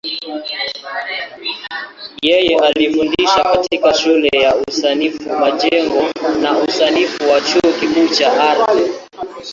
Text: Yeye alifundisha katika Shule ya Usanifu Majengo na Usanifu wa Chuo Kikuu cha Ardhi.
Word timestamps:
Yeye 2.25 2.59
alifundisha 2.59 3.43
katika 3.43 3.93
Shule 3.93 4.29
ya 4.39 4.55
Usanifu 4.55 5.29
Majengo 5.39 6.03
na 6.41 6.57
Usanifu 6.59 7.29
wa 7.29 7.41
Chuo 7.41 7.73
Kikuu 7.79 8.07
cha 8.15 8.49
Ardhi. 8.49 8.91